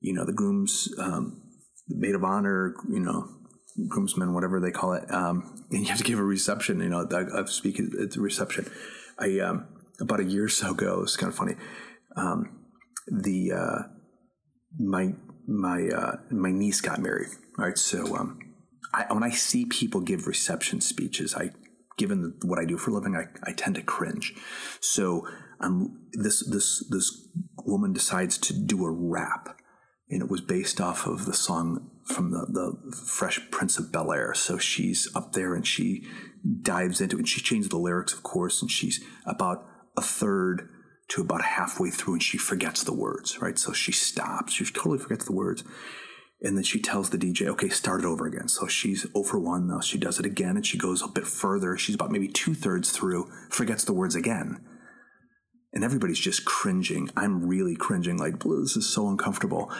you 0.00 0.12
know, 0.12 0.24
the 0.24 0.32
groom's 0.32 0.88
um, 0.98 1.42
maid 1.88 2.14
of 2.14 2.24
honor, 2.24 2.74
you 2.88 3.00
know, 3.00 3.28
groomsmen, 3.88 4.34
whatever 4.34 4.60
they 4.60 4.70
call 4.70 4.92
it, 4.94 5.10
um, 5.12 5.64
and 5.70 5.80
you 5.80 5.86
have 5.86 5.98
to 5.98 6.04
give 6.04 6.18
a 6.18 6.24
reception. 6.24 6.80
You 6.80 6.88
know, 6.88 7.06
I, 7.10 7.40
I 7.40 7.44
speak 7.46 7.78
at 7.78 8.10
the 8.10 8.20
reception. 8.20 8.70
I 9.18 9.38
um, 9.40 9.68
about 10.00 10.20
a 10.20 10.24
year 10.24 10.44
or 10.44 10.48
so 10.48 10.72
ago. 10.72 11.00
It's 11.02 11.16
kind 11.16 11.32
of 11.32 11.38
funny. 11.38 11.54
Um, 12.16 12.66
the 13.06 13.52
uh, 13.52 13.82
my 14.78 15.14
my 15.46 15.88
uh, 15.88 16.16
my 16.30 16.50
niece 16.50 16.80
got 16.80 17.00
married. 17.00 17.28
Right, 17.58 17.78
so 17.78 18.16
um, 18.16 18.38
I, 18.92 19.12
when 19.12 19.22
I 19.22 19.30
see 19.30 19.64
people 19.64 20.00
give 20.00 20.26
reception 20.26 20.80
speeches, 20.80 21.34
I 21.34 21.50
given 21.96 22.34
what 22.42 22.58
I 22.58 22.64
do 22.64 22.76
for 22.76 22.90
a 22.90 22.94
living, 22.94 23.16
I, 23.16 23.26
I 23.42 23.52
tend 23.52 23.76
to 23.76 23.82
cringe. 23.82 24.34
So 24.80 25.26
um, 25.60 26.06
this 26.12 26.46
this 26.46 26.86
this 26.90 27.28
woman 27.64 27.92
decides 27.92 28.38
to 28.38 28.52
do 28.52 28.84
a 28.84 28.90
rap, 28.90 29.58
and 30.10 30.22
it 30.22 30.30
was 30.30 30.40
based 30.40 30.80
off 30.80 31.06
of 31.06 31.24
the 31.24 31.34
song 31.34 31.90
from 32.04 32.30
the, 32.30 32.46
the 32.48 32.96
Fresh 32.96 33.50
Prince 33.50 33.78
of 33.78 33.90
Bel 33.90 34.12
Air. 34.12 34.32
So 34.34 34.58
she's 34.58 35.08
up 35.14 35.32
there 35.32 35.54
and 35.54 35.66
she 35.66 36.06
dives 36.62 37.00
into 37.00 37.16
it. 37.16 37.20
And 37.20 37.28
she 37.28 37.40
changes 37.40 37.68
the 37.68 37.78
lyrics, 37.78 38.12
of 38.12 38.22
course, 38.22 38.62
and 38.62 38.70
she's 38.70 39.04
about 39.24 39.66
a 39.96 40.02
third 40.02 40.68
to 41.08 41.20
about 41.20 41.42
halfway 41.42 41.90
through 41.90 42.14
and 42.14 42.22
she 42.22 42.38
forgets 42.38 42.84
the 42.84 42.92
words, 42.92 43.40
right? 43.40 43.58
So 43.58 43.72
she 43.72 43.92
stops. 43.92 44.52
She 44.52 44.64
totally 44.64 44.98
forgets 44.98 45.24
the 45.24 45.32
words. 45.32 45.64
And 46.46 46.56
then 46.56 46.62
she 46.62 46.80
tells 46.80 47.10
the 47.10 47.18
DJ, 47.18 47.48
okay, 47.48 47.68
start 47.68 48.00
it 48.02 48.06
over 48.06 48.24
again. 48.24 48.46
So 48.46 48.68
she's 48.68 49.04
over 49.14 49.36
one. 49.36 49.66
Now 49.66 49.80
she 49.80 49.98
does 49.98 50.20
it 50.20 50.26
again 50.26 50.56
and 50.56 50.64
she 50.64 50.78
goes 50.78 51.02
a 51.02 51.08
bit 51.08 51.26
further. 51.26 51.76
She's 51.76 51.96
about 51.96 52.12
maybe 52.12 52.28
two 52.28 52.54
thirds 52.54 52.92
through, 52.92 53.28
forgets 53.50 53.84
the 53.84 53.92
words 53.92 54.14
again. 54.14 54.64
And 55.72 55.82
everybody's 55.82 56.20
just 56.20 56.44
cringing. 56.44 57.10
I'm 57.16 57.46
really 57.48 57.74
cringing, 57.74 58.16
like, 58.16 58.38
this 58.44 58.76
is 58.76 58.88
so 58.88 59.08
uncomfortable. 59.08 59.72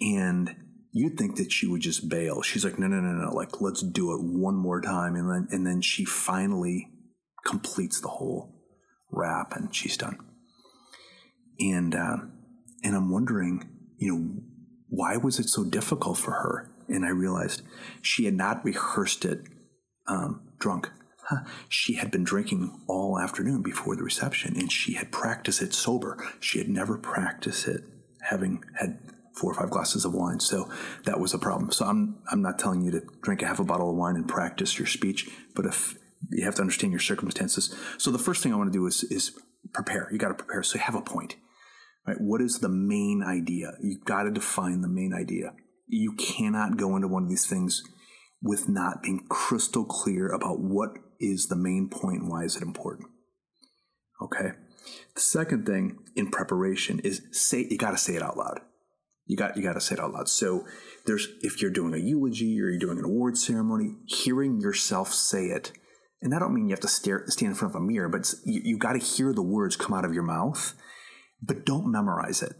And 0.00 0.54
you'd 0.92 1.18
think 1.18 1.36
that 1.36 1.50
she 1.50 1.66
would 1.66 1.80
just 1.80 2.08
bail. 2.08 2.40
She's 2.40 2.64
like, 2.64 2.78
no, 2.78 2.86
no, 2.86 3.00
no, 3.00 3.24
no, 3.24 3.34
like 3.34 3.60
let's 3.60 3.82
do 3.82 4.12
it 4.12 4.22
one 4.22 4.54
more 4.54 4.80
time, 4.80 5.16
and 5.16 5.28
then 5.28 5.48
and 5.50 5.66
then 5.66 5.80
she 5.80 6.04
finally 6.04 6.90
completes 7.44 8.00
the 8.00 8.08
whole 8.08 8.54
rap, 9.10 9.54
and 9.56 9.74
she's 9.74 9.96
done. 9.96 10.18
And 11.58 11.94
uh, 11.94 12.18
and 12.84 12.94
I'm 12.94 13.10
wondering, 13.10 13.68
you 13.96 14.12
know, 14.12 14.42
why 14.92 15.16
was 15.16 15.38
it 15.38 15.48
so 15.48 15.64
difficult 15.64 16.18
for 16.18 16.32
her? 16.32 16.70
And 16.86 17.02
I 17.02 17.08
realized 17.08 17.62
she 18.02 18.26
had 18.26 18.34
not 18.34 18.62
rehearsed 18.62 19.24
it 19.24 19.40
um, 20.06 20.42
drunk. 20.58 20.90
Huh. 21.24 21.44
She 21.70 21.94
had 21.94 22.10
been 22.10 22.24
drinking 22.24 22.78
all 22.86 23.18
afternoon 23.18 23.62
before 23.62 23.96
the 23.96 24.02
reception, 24.02 24.54
and 24.54 24.70
she 24.70 24.92
had 24.92 25.10
practiced 25.10 25.62
it 25.62 25.72
sober. 25.72 26.22
She 26.40 26.58
had 26.58 26.68
never 26.68 26.98
practiced 26.98 27.66
it 27.68 27.84
having 28.20 28.64
had 28.78 28.98
four 29.34 29.52
or 29.52 29.54
five 29.54 29.70
glasses 29.70 30.04
of 30.04 30.12
wine. 30.12 30.40
So 30.40 30.68
that 31.04 31.18
was 31.18 31.32
a 31.32 31.38
problem. 31.38 31.72
So 31.72 31.86
I'm 31.86 32.18
I'm 32.30 32.42
not 32.42 32.58
telling 32.58 32.82
you 32.82 32.90
to 32.90 33.02
drink 33.22 33.40
a 33.40 33.46
half 33.46 33.60
a 33.60 33.64
bottle 33.64 33.88
of 33.88 33.96
wine 33.96 34.16
and 34.16 34.28
practice 34.28 34.78
your 34.78 34.86
speech, 34.86 35.26
but 35.54 35.64
if 35.64 35.96
you 36.30 36.44
have 36.44 36.56
to 36.56 36.60
understand 36.60 36.92
your 36.92 37.00
circumstances. 37.00 37.74
So 37.96 38.10
the 38.10 38.18
first 38.18 38.42
thing 38.42 38.52
I 38.52 38.56
want 38.56 38.70
to 38.70 38.78
do 38.78 38.86
is 38.86 39.04
is 39.04 39.32
prepare. 39.72 40.10
You 40.12 40.18
got 40.18 40.28
to 40.28 40.34
prepare. 40.34 40.62
So 40.62 40.74
you 40.74 40.82
have 40.82 40.94
a 40.94 41.00
point. 41.00 41.36
Right? 42.06 42.20
What 42.20 42.40
is 42.40 42.58
the 42.58 42.68
main 42.68 43.22
idea? 43.26 43.72
You've 43.80 44.04
got 44.04 44.24
to 44.24 44.30
define 44.30 44.80
the 44.80 44.88
main 44.88 45.12
idea. 45.14 45.52
You 45.86 46.14
cannot 46.14 46.76
go 46.76 46.96
into 46.96 47.08
one 47.08 47.24
of 47.24 47.28
these 47.28 47.46
things 47.46 47.82
with 48.42 48.68
not 48.68 49.02
being 49.02 49.24
crystal 49.28 49.84
clear 49.84 50.28
about 50.28 50.60
what 50.60 50.90
is 51.20 51.46
the 51.46 51.56
main 51.56 51.88
point 51.88 52.22
and 52.22 52.30
why 52.30 52.42
is 52.44 52.56
it 52.56 52.62
important. 52.62 53.08
Okay. 54.20 54.52
The 55.14 55.20
second 55.20 55.64
thing 55.64 55.98
in 56.16 56.30
preparation 56.30 56.98
is 57.00 57.22
say 57.30 57.66
you 57.70 57.78
got 57.78 57.92
to 57.92 57.98
say 57.98 58.14
it 58.14 58.22
out 58.22 58.36
loud. 58.36 58.60
You 59.26 59.36
got 59.36 59.56
you 59.56 59.62
got 59.62 59.74
to 59.74 59.80
say 59.80 59.94
it 59.94 60.00
out 60.00 60.12
loud. 60.12 60.28
So 60.28 60.64
there's 61.06 61.28
if 61.40 61.62
you're 61.62 61.70
doing 61.70 61.94
a 61.94 61.98
eulogy 61.98 62.60
or 62.60 62.68
you're 62.68 62.78
doing 62.78 62.98
an 62.98 63.04
award 63.04 63.38
ceremony, 63.38 63.94
hearing 64.06 64.60
yourself 64.60 65.12
say 65.12 65.46
it, 65.46 65.72
and 66.20 66.34
I 66.34 66.38
don't 66.38 66.54
mean 66.54 66.68
you 66.68 66.72
have 66.72 66.80
to 66.80 66.88
stare, 66.88 67.24
stand 67.28 67.50
in 67.50 67.54
front 67.56 67.74
of 67.74 67.80
a 67.80 67.84
mirror, 67.84 68.08
but 68.08 68.32
you, 68.44 68.60
you 68.64 68.78
got 68.78 68.92
to 68.92 68.98
hear 68.98 69.32
the 69.32 69.42
words 69.42 69.76
come 69.76 69.94
out 69.94 70.04
of 70.04 70.14
your 70.14 70.22
mouth, 70.22 70.74
but 71.42 71.66
don't 71.66 71.90
memorize 71.90 72.42
it. 72.42 72.54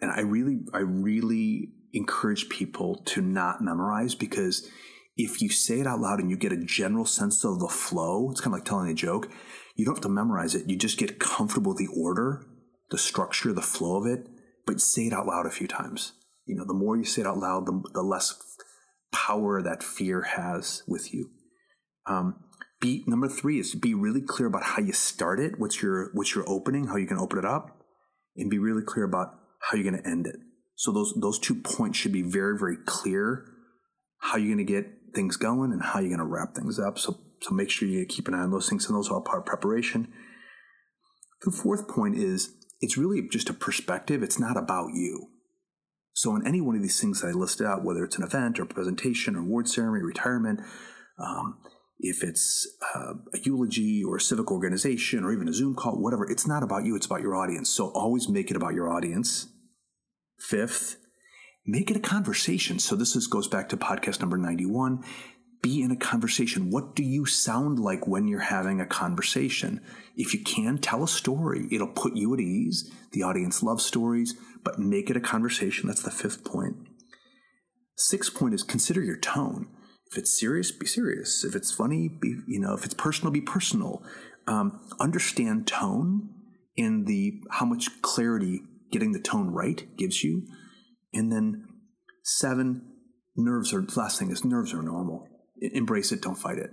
And 0.00 0.10
I 0.10 0.20
really 0.20 0.60
I 0.72 0.78
really 0.78 1.70
encourage 1.92 2.48
people 2.48 3.02
to 3.06 3.20
not 3.20 3.60
memorize 3.60 4.14
because 4.14 4.68
if 5.16 5.42
you 5.42 5.48
say 5.48 5.80
it 5.80 5.86
out 5.86 6.00
loud 6.00 6.20
and 6.20 6.30
you 6.30 6.36
get 6.36 6.52
a 6.52 6.64
general 6.64 7.04
sense 7.04 7.44
of 7.44 7.58
the 7.58 7.68
flow, 7.68 8.30
it's 8.30 8.40
kind 8.40 8.54
of 8.54 8.60
like 8.60 8.64
telling 8.64 8.90
a 8.90 8.94
joke. 8.94 9.28
You 9.74 9.84
don't 9.84 9.96
have 9.96 10.02
to 10.02 10.08
memorize 10.08 10.54
it. 10.54 10.68
You 10.68 10.76
just 10.76 10.98
get 10.98 11.18
comfortable 11.18 11.72
with 11.72 11.78
the 11.78 11.92
order, 11.94 12.46
the 12.90 12.98
structure, 12.98 13.52
the 13.52 13.62
flow 13.62 13.96
of 13.96 14.06
it 14.06 14.28
but 14.68 14.82
say 14.82 15.06
it 15.06 15.14
out 15.14 15.26
loud 15.26 15.46
a 15.46 15.50
few 15.50 15.66
times. 15.66 16.12
You 16.44 16.54
know, 16.54 16.66
the 16.66 16.74
more 16.74 16.94
you 16.94 17.04
say 17.04 17.22
it 17.22 17.26
out 17.26 17.38
loud, 17.38 17.64
the, 17.64 17.82
the 17.94 18.02
less 18.02 18.38
power 19.10 19.62
that 19.62 19.82
fear 19.82 20.20
has 20.20 20.82
with 20.86 21.14
you. 21.14 21.30
Um, 22.06 22.44
be 22.78 23.02
number 23.06 23.28
three 23.28 23.58
is 23.58 23.74
be 23.74 23.94
really 23.94 24.20
clear 24.20 24.46
about 24.46 24.62
how 24.62 24.82
you 24.82 24.92
start 24.92 25.40
it. 25.40 25.58
What's 25.58 25.82
your 25.82 26.10
what's 26.12 26.34
your 26.34 26.44
opening? 26.46 26.88
How 26.88 26.96
you 26.96 27.06
can 27.06 27.18
open 27.18 27.38
it 27.38 27.46
up, 27.46 27.77
and 28.38 28.50
be 28.50 28.58
really 28.58 28.82
clear 28.82 29.04
about 29.04 29.34
how 29.60 29.76
you're 29.76 29.90
going 29.90 30.02
to 30.02 30.08
end 30.08 30.26
it. 30.26 30.36
So 30.74 30.92
those 30.92 31.12
those 31.14 31.38
two 31.38 31.56
points 31.56 31.98
should 31.98 32.12
be 32.12 32.22
very 32.22 32.58
very 32.58 32.76
clear. 32.86 33.44
How 34.20 34.36
you're 34.36 34.54
going 34.54 34.66
to 34.66 34.72
get 34.72 34.86
things 35.14 35.36
going 35.36 35.72
and 35.72 35.82
how 35.82 36.00
you're 36.00 36.08
going 36.08 36.18
to 36.18 36.24
wrap 36.24 36.54
things 36.54 36.78
up. 36.78 36.98
So 36.98 37.18
so 37.40 37.54
make 37.54 37.70
sure 37.70 37.88
you 37.88 38.04
keep 38.04 38.28
an 38.28 38.34
eye 38.34 38.40
on 38.40 38.50
those 38.50 38.68
things, 38.68 38.86
and 38.86 38.96
those 38.96 39.10
are 39.10 39.14
all 39.14 39.20
part 39.20 39.40
of 39.40 39.46
preparation. 39.46 40.12
The 41.42 41.52
fourth 41.52 41.88
point 41.88 42.16
is 42.16 42.54
it's 42.80 42.96
really 42.96 43.28
just 43.28 43.48
a 43.48 43.54
perspective. 43.54 44.22
It's 44.22 44.38
not 44.38 44.56
about 44.56 44.88
you. 44.94 45.28
So, 46.14 46.34
in 46.34 46.46
any 46.46 46.60
one 46.60 46.74
of 46.74 46.82
these 46.82 47.00
things 47.00 47.20
that 47.20 47.28
I 47.28 47.32
listed 47.32 47.66
out, 47.66 47.84
whether 47.84 48.04
it's 48.04 48.18
an 48.18 48.24
event 48.24 48.58
or 48.58 48.64
presentation 48.64 49.36
or 49.36 49.40
award 49.40 49.68
ceremony, 49.68 50.02
retirement, 50.02 50.60
um, 51.18 51.58
if 51.98 52.22
it's 52.22 52.66
uh, 52.94 53.14
a 53.34 53.38
eulogy 53.42 54.04
or 54.04 54.16
a 54.16 54.20
civic 54.20 54.50
organization 54.50 55.24
or 55.24 55.32
even 55.32 55.48
a 55.48 55.52
Zoom 55.52 55.74
call, 55.74 56.00
whatever, 56.00 56.30
it's 56.30 56.46
not 56.46 56.62
about 56.62 56.84
you, 56.84 56.94
it's 56.94 57.06
about 57.06 57.22
your 57.22 57.34
audience. 57.34 57.70
So, 57.70 57.88
always 57.88 58.28
make 58.28 58.50
it 58.50 58.56
about 58.56 58.74
your 58.74 58.90
audience. 58.90 59.48
Fifth, 60.38 60.96
make 61.66 61.90
it 61.90 61.96
a 61.96 62.00
conversation. 62.00 62.78
So, 62.78 62.94
this 62.94 63.16
is, 63.16 63.26
goes 63.26 63.48
back 63.48 63.68
to 63.70 63.76
podcast 63.76 64.20
number 64.20 64.36
91 64.36 65.04
be 65.62 65.82
in 65.82 65.90
a 65.90 65.96
conversation. 65.96 66.70
What 66.70 66.94
do 66.94 67.02
you 67.02 67.26
sound 67.26 67.78
like 67.78 68.06
when 68.06 68.28
you're 68.28 68.40
having 68.40 68.80
a 68.80 68.86
conversation? 68.86 69.80
If 70.16 70.32
you 70.34 70.42
can, 70.42 70.78
tell 70.78 71.02
a 71.02 71.08
story. 71.08 71.66
It'll 71.70 71.88
put 71.88 72.16
you 72.16 72.32
at 72.34 72.40
ease. 72.40 72.90
The 73.12 73.22
audience 73.22 73.62
loves 73.62 73.84
stories, 73.84 74.34
but 74.62 74.78
make 74.78 75.10
it 75.10 75.16
a 75.16 75.20
conversation. 75.20 75.88
That's 75.88 76.02
the 76.02 76.10
fifth 76.10 76.44
point. 76.44 76.76
Sixth 77.96 78.34
point 78.34 78.54
is 78.54 78.62
consider 78.62 79.02
your 79.02 79.16
tone. 79.16 79.68
If 80.10 80.18
it's 80.18 80.38
serious, 80.38 80.70
be 80.70 80.86
serious. 80.86 81.44
If 81.44 81.54
it's 81.54 81.72
funny, 81.72 82.08
be 82.08 82.36
you 82.46 82.60
know. 82.60 82.74
If 82.74 82.84
it's 82.84 82.94
personal, 82.94 83.32
be 83.32 83.40
personal. 83.40 84.02
Um, 84.46 84.80
understand 84.98 85.66
tone 85.66 86.30
and 86.76 87.06
the 87.06 87.42
how 87.50 87.66
much 87.66 88.00
clarity 88.00 88.62
getting 88.90 89.12
the 89.12 89.20
tone 89.20 89.50
right 89.50 89.86
gives 89.96 90.24
you. 90.24 90.46
And 91.12 91.30
then 91.30 91.66
seven, 92.24 92.82
nerves 93.36 93.74
are 93.74 93.82
last 93.96 94.18
thing 94.18 94.30
is 94.30 94.44
nerves 94.44 94.72
are 94.72 94.82
normal 94.82 95.28
embrace 95.60 96.12
it, 96.12 96.22
don't 96.22 96.38
fight 96.38 96.58
it. 96.58 96.70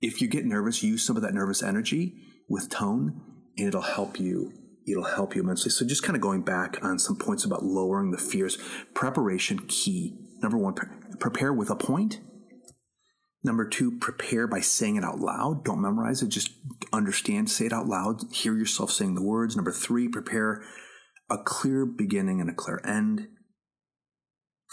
If 0.00 0.20
you 0.20 0.28
get 0.28 0.44
nervous, 0.44 0.82
use 0.82 1.04
some 1.04 1.16
of 1.16 1.22
that 1.22 1.34
nervous 1.34 1.62
energy 1.62 2.14
with 2.48 2.70
tone, 2.70 3.20
and 3.56 3.68
it'll 3.68 3.82
help 3.82 4.18
you. 4.18 4.52
It'll 4.86 5.04
help 5.04 5.34
you 5.34 5.42
immensely. 5.42 5.70
So, 5.70 5.86
just 5.86 6.02
kind 6.02 6.16
of 6.16 6.22
going 6.22 6.42
back 6.42 6.78
on 6.82 6.98
some 6.98 7.16
points 7.16 7.44
about 7.44 7.62
lowering 7.62 8.10
the 8.10 8.18
fears. 8.18 8.58
Preparation 8.94 9.60
key. 9.68 10.16
Number 10.42 10.56
one, 10.56 10.74
pre- 10.74 10.88
prepare 11.18 11.52
with 11.52 11.70
a 11.70 11.76
point. 11.76 12.20
Number 13.42 13.66
two, 13.66 13.98
prepare 13.98 14.46
by 14.46 14.60
saying 14.60 14.96
it 14.96 15.04
out 15.04 15.18
loud. 15.18 15.64
Don't 15.64 15.80
memorize 15.80 16.22
it. 16.22 16.28
Just 16.28 16.50
understand. 16.92 17.50
Say 17.50 17.66
it 17.66 17.72
out 17.72 17.86
loud. 17.86 18.20
Hear 18.32 18.56
yourself 18.56 18.90
saying 18.90 19.14
the 19.14 19.22
words. 19.22 19.56
Number 19.56 19.72
three, 19.72 20.08
prepare 20.08 20.62
a 21.30 21.38
clear 21.38 21.86
beginning 21.86 22.40
and 22.40 22.50
a 22.50 22.54
clear 22.54 22.82
end. 22.84 23.28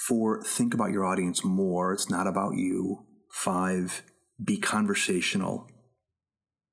Four, 0.07 0.43
think 0.43 0.73
about 0.73 0.91
your 0.91 1.05
audience 1.05 1.43
more. 1.43 1.93
It's 1.93 2.09
not 2.09 2.27
about 2.27 2.55
you. 2.55 3.05
Five, 3.31 4.03
be 4.43 4.57
conversational. 4.57 5.67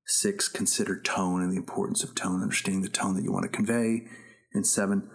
Six, 0.05 0.47
consider 0.47 1.01
tone 1.01 1.41
and 1.41 1.51
the 1.51 1.57
importance 1.57 2.03
of 2.03 2.13
tone, 2.13 2.43
understanding 2.43 2.81
the 2.81 2.89
tone 2.89 3.15
that 3.15 3.23
you 3.23 3.31
want 3.31 3.43
to 3.43 3.49
convey. 3.49 4.05
And 4.53 4.67
seven, 4.67 5.09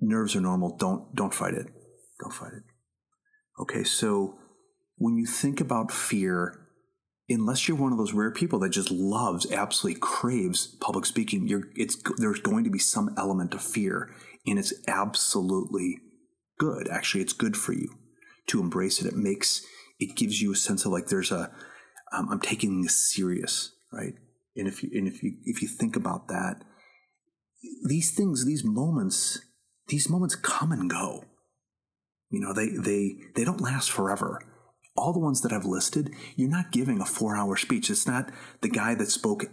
nerves 0.00 0.36
are 0.36 0.40
normal. 0.40 0.76
Don't 0.76 1.14
don't 1.14 1.32
fight 1.32 1.54
it. 1.54 1.68
Don't 2.20 2.34
fight 2.34 2.52
it. 2.52 2.62
Okay, 3.60 3.84
so 3.84 4.38
when 5.02 5.16
you 5.16 5.26
think 5.26 5.60
about 5.60 5.90
fear, 5.90 6.60
unless 7.28 7.66
you're 7.66 7.76
one 7.76 7.90
of 7.90 7.98
those 7.98 8.12
rare 8.12 8.30
people 8.30 8.60
that 8.60 8.70
just 8.70 8.88
loves, 8.88 9.50
absolutely 9.50 9.98
craves 10.00 10.68
public 10.80 11.04
speaking, 11.04 11.48
there's 12.18 12.40
going 12.40 12.62
to 12.62 12.70
be 12.70 12.78
some 12.78 13.12
element 13.18 13.52
of 13.52 13.60
fear, 13.60 14.14
and 14.46 14.60
it's 14.60 14.72
absolutely 14.86 15.98
good. 16.60 16.86
Actually, 16.88 17.22
it's 17.22 17.32
good 17.32 17.56
for 17.56 17.72
you 17.72 17.88
to 18.46 18.60
embrace 18.60 19.00
it. 19.00 19.08
It 19.08 19.16
makes 19.16 19.66
it 19.98 20.14
gives 20.14 20.40
you 20.40 20.52
a 20.52 20.56
sense 20.56 20.84
of 20.84 20.92
like 20.92 21.08
there's 21.08 21.32
a 21.32 21.50
um, 22.12 22.28
I'm 22.30 22.40
taking 22.40 22.82
this 22.82 22.94
serious, 23.12 23.72
right? 23.92 24.14
And 24.54 24.68
if 24.68 24.84
you 24.84 24.90
and 24.94 25.08
if 25.08 25.20
you 25.20 25.32
if 25.44 25.62
you 25.62 25.68
think 25.68 25.96
about 25.96 26.28
that, 26.28 26.62
these 27.88 28.14
things, 28.14 28.46
these 28.46 28.64
moments, 28.64 29.40
these 29.88 30.08
moments 30.08 30.36
come 30.36 30.70
and 30.70 30.88
go. 30.88 31.24
You 32.30 32.38
know, 32.38 32.52
they 32.52 32.68
they 32.68 33.16
they 33.34 33.44
don't 33.44 33.60
last 33.60 33.90
forever. 33.90 34.40
All 34.94 35.12
the 35.12 35.18
ones 35.18 35.40
that 35.40 35.52
I've 35.52 35.64
listed, 35.64 36.10
you're 36.36 36.50
not 36.50 36.70
giving 36.70 37.00
a 37.00 37.06
four-hour 37.06 37.56
speech. 37.56 37.88
It's 37.88 38.06
not 38.06 38.30
the 38.60 38.68
guy 38.68 38.94
that 38.94 39.10
spoke 39.10 39.44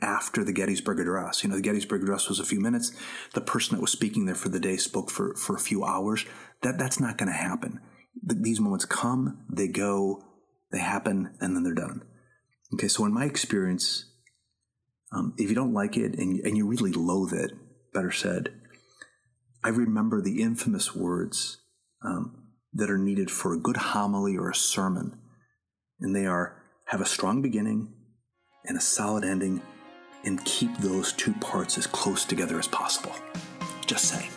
after 0.00 0.44
the 0.44 0.52
Gettysburg 0.52 1.00
Address. 1.00 1.42
You 1.42 1.50
know, 1.50 1.56
the 1.56 1.62
Gettysburg 1.62 2.02
Address 2.02 2.28
was 2.28 2.38
a 2.38 2.44
few 2.44 2.60
minutes. 2.60 2.92
The 3.34 3.40
person 3.40 3.74
that 3.74 3.80
was 3.80 3.90
speaking 3.90 4.26
there 4.26 4.36
for 4.36 4.48
the 4.48 4.60
day 4.60 4.76
spoke 4.76 5.10
for 5.10 5.34
for 5.34 5.56
a 5.56 5.60
few 5.60 5.84
hours. 5.84 6.24
That 6.62 6.78
that's 6.78 7.00
not 7.00 7.18
going 7.18 7.28
to 7.28 7.36
happen 7.36 7.80
these 8.22 8.60
moments 8.60 8.84
come, 8.84 9.44
they 9.50 9.68
go, 9.68 10.22
they 10.72 10.78
happen, 10.78 11.36
and 11.40 11.54
then 11.54 11.62
they're 11.62 11.74
done. 11.74 12.02
Okay, 12.74 12.88
so 12.88 13.04
in 13.04 13.14
my 13.14 13.24
experience, 13.24 14.06
um, 15.12 15.34
if 15.36 15.48
you 15.48 15.54
don't 15.54 15.72
like 15.72 15.96
it 15.96 16.18
and, 16.18 16.40
and 16.40 16.56
you 16.56 16.66
really 16.66 16.92
loathe 16.92 17.32
it, 17.32 17.52
better 17.92 18.10
said, 18.10 18.50
I 19.62 19.68
remember 19.68 20.20
the 20.20 20.42
infamous 20.42 20.94
words 20.94 21.58
um, 22.04 22.45
that 22.76 22.90
are 22.90 22.98
needed 22.98 23.30
for 23.30 23.52
a 23.52 23.58
good 23.58 23.76
homily 23.76 24.36
or 24.36 24.50
a 24.50 24.54
sermon, 24.54 25.18
and 26.00 26.14
they 26.14 26.26
are 26.26 26.62
have 26.86 27.00
a 27.00 27.06
strong 27.06 27.42
beginning 27.42 27.92
and 28.64 28.76
a 28.76 28.80
solid 28.80 29.24
ending, 29.24 29.60
and 30.24 30.44
keep 30.44 30.76
those 30.78 31.12
two 31.12 31.32
parts 31.34 31.78
as 31.78 31.86
close 31.86 32.24
together 32.24 32.58
as 32.58 32.68
possible. 32.68 33.14
Just 33.86 34.06
saying. 34.06 34.30